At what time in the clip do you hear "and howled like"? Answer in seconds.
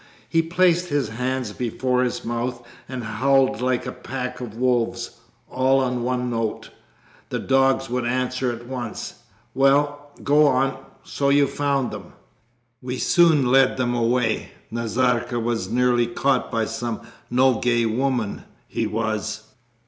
2.89-3.85